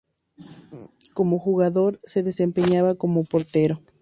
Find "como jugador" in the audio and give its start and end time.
1.13-1.99